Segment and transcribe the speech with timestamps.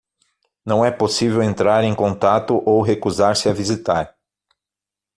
[0.65, 4.17] Não é possível entrar em contato ou recusar-se a visitar